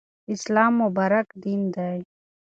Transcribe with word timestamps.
اسلام 0.33 0.73
مبارک 0.81 1.27
دین 1.43 1.61
دی. 1.75 1.99